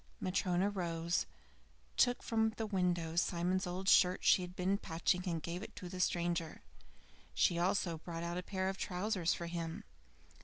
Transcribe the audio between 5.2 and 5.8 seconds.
and gave it